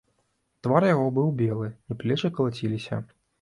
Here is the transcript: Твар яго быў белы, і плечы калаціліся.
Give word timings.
Твар 0.67 0.87
яго 0.91 1.03
быў 1.17 1.29
белы, 1.41 1.69
і 1.91 1.99
плечы 2.01 2.33
калаціліся. 2.39 3.01